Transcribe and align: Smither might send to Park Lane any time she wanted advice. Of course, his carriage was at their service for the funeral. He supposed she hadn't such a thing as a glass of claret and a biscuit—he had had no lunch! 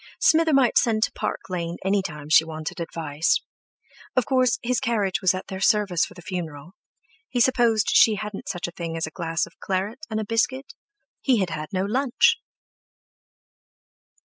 Smither 0.19 0.51
might 0.51 0.79
send 0.79 1.03
to 1.03 1.11
Park 1.11 1.41
Lane 1.47 1.77
any 1.85 2.01
time 2.01 2.27
she 2.27 2.43
wanted 2.43 2.79
advice. 2.79 3.39
Of 4.15 4.25
course, 4.25 4.57
his 4.63 4.79
carriage 4.79 5.21
was 5.21 5.35
at 5.35 5.45
their 5.45 5.59
service 5.61 6.05
for 6.05 6.15
the 6.15 6.23
funeral. 6.23 6.71
He 7.29 7.39
supposed 7.39 7.91
she 7.91 8.15
hadn't 8.15 8.49
such 8.49 8.67
a 8.67 8.71
thing 8.71 8.97
as 8.97 9.05
a 9.05 9.11
glass 9.11 9.45
of 9.45 9.59
claret 9.59 9.99
and 10.09 10.19
a 10.19 10.25
biscuit—he 10.25 11.37
had 11.37 11.51
had 11.51 11.71
no 11.71 11.85
lunch! 11.85 12.39